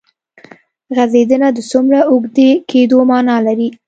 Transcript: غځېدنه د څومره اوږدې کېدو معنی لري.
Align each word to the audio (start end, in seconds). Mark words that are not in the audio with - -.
غځېدنه 0.95 1.47
د 1.53 1.59
څومره 1.71 1.99
اوږدې 2.11 2.49
کېدو 2.69 2.97
معنی 3.09 3.37
لري. 3.47 3.69